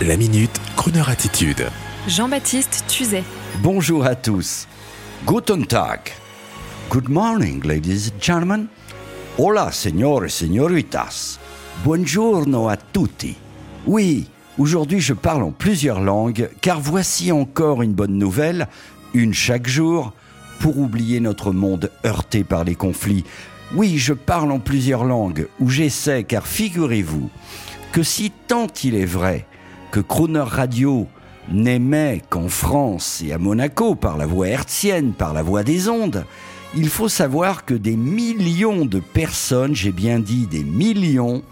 [0.00, 1.68] La minute, Kroneur attitude.
[2.08, 3.22] Jean-Baptiste Tuzet.
[3.62, 4.66] Bonjour à tous.
[5.24, 6.00] Guten Tag.
[6.90, 8.66] Good morning, ladies and gentlemen.
[9.38, 11.38] Hola, signore signoritas.
[11.84, 13.36] Buongiorno a tutti.
[13.86, 14.26] Oui,
[14.58, 18.66] aujourd'hui je parle en plusieurs langues, car voici encore une bonne nouvelle,
[19.14, 20.14] une chaque jour,
[20.58, 23.24] pour oublier notre monde heurté par les conflits.
[23.76, 27.30] Oui, je parle en plusieurs langues, ou j'essaie, car figurez-vous
[27.92, 29.46] que si tant il est vrai
[29.92, 31.06] que Croner Radio
[31.52, 36.24] n'émet qu'en France et à Monaco par la voix hertzienne, par la voix des ondes,
[36.74, 41.42] il faut savoir que des millions de personnes, j'ai bien dit des millions,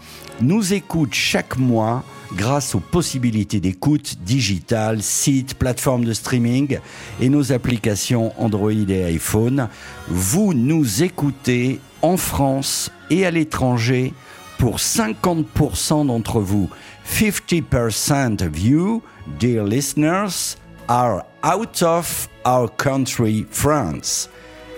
[0.41, 2.03] nous écoutent chaque mois
[2.35, 6.79] grâce aux possibilités d'écoute digitale, sites, plateformes de streaming
[7.21, 9.69] et nos applications Android et iPhone.
[10.07, 14.13] Vous nous écoutez en France et à l'étranger
[14.61, 16.69] pour 50% d'entre vous.
[17.07, 19.01] 50% of you,
[19.39, 20.55] dear listeners,
[20.87, 24.29] are out of our country, France.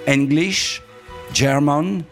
[0.08, 0.81] English,
[1.34, 2.04] German,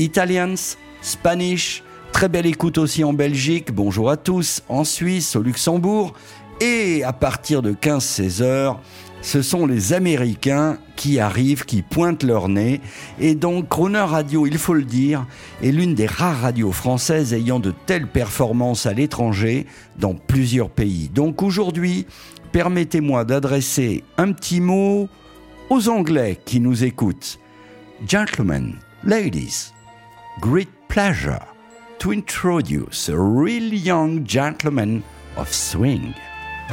[0.00, 6.14] Italians, Spanish, très belle écoute aussi en Belgique, bonjour à tous, en Suisse, au Luxembourg,
[6.60, 8.80] et à partir de 15-16 heures,
[9.22, 12.80] ce sont les Américains qui arrivent, qui pointent leur nez.
[13.20, 15.26] Et donc, Croner Radio, il faut le dire,
[15.62, 19.66] est l'une des rares radios françaises ayant de telles performances à l'étranger
[19.98, 21.08] dans plusieurs pays.
[21.08, 22.06] Donc aujourd'hui,
[22.52, 25.08] permettez-moi d'adresser un petit mot
[25.68, 27.38] aux Anglais qui nous écoutent.
[28.06, 29.72] Gentlemen, ladies,
[30.40, 31.40] great pleasure
[31.98, 35.02] to introduce a real young gentleman
[35.36, 36.14] of swing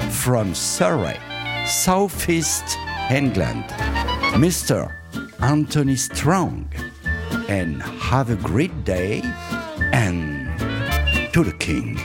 [0.09, 1.17] from Surrey.
[1.67, 2.77] Southeast
[3.09, 3.65] England,
[4.35, 4.89] Mr.
[5.41, 6.71] Anthony Strong.
[7.49, 9.21] And have a great day
[9.91, 10.47] and
[11.33, 11.99] to the king.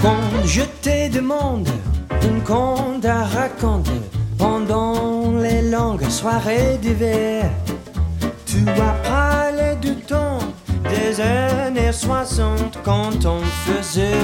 [0.00, 1.68] Quand je te demande
[2.10, 4.00] un conte à raconter
[4.38, 7.50] pendant les longues soirées d'hiver,
[8.46, 10.38] tu as parlé du temps
[10.88, 14.23] des années 60 quand on faisait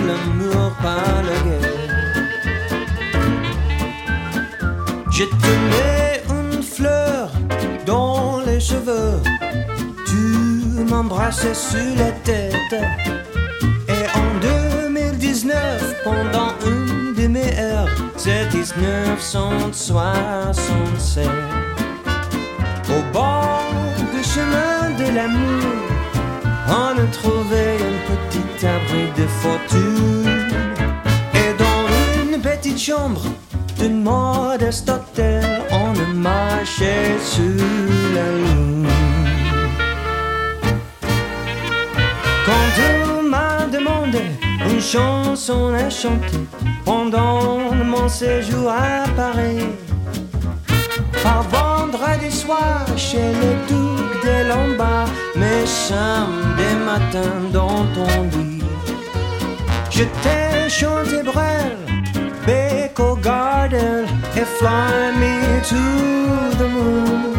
[5.21, 7.31] Je te mets une fleur
[7.85, 9.21] dans les cheveux.
[10.07, 10.15] Tu
[10.91, 12.73] m'embrassais sur la tête.
[13.87, 17.87] Et en 2019, pendant une demi-heure,
[18.17, 21.29] c'est 1967.
[22.89, 23.75] Au bord
[24.15, 25.67] du chemin de l'amour,
[26.67, 30.49] on a trouvé un petit abri de fortune.
[31.35, 31.87] Et dans
[32.25, 33.21] une petite chambre,
[33.81, 37.65] d'une modeste hôtel, on a marché sur
[38.15, 38.87] la lune.
[42.45, 42.73] Quand
[43.09, 44.23] on m'a demandé
[44.71, 46.47] une chanson à chanter
[46.85, 49.69] pendant mon séjour à Paris,
[51.23, 58.63] par vendredi soir chez le duc des Lombards, mais samedi matin dans ton lit,
[59.91, 61.81] je t'ai chanté bref
[62.47, 63.17] Beko
[63.73, 67.35] Et Fly Me to the Moon.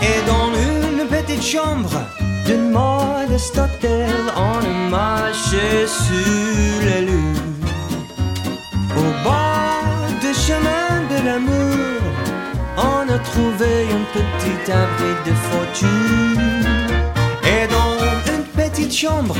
[0.00, 2.00] Et dans une petite chambre
[2.46, 7.62] d'une modeste hôtel, on a marché sur la lune.
[8.96, 12.00] Au bord du chemin de l'amour,
[12.78, 16.64] on a trouvé un petit abri de fortune.
[17.44, 19.36] Et dans une petite chambre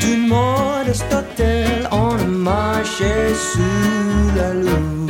[0.00, 5.09] d'une modeste hôtel, on a marché sur la lune.